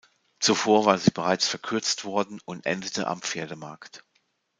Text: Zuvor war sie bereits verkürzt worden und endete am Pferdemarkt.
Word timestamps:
Zuvor 0.39 0.85
war 0.85 0.97
sie 0.97 1.11
bereits 1.11 1.47
verkürzt 1.47 2.05
worden 2.05 2.41
und 2.45 2.65
endete 2.65 3.05
am 3.05 3.21
Pferdemarkt. 3.21 4.03